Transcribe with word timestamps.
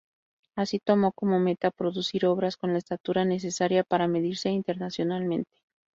Así 0.55 0.79
tomó 0.79 1.11
como 1.11 1.39
meta 1.39 1.69
producir 1.69 2.25
obras 2.25 2.57
con 2.57 2.71
la 2.73 2.79
estatura 2.79 3.23
necesaria 3.23 3.83
para 3.83 4.07
medirse 4.07 4.49
internacionalmente. 4.49 5.55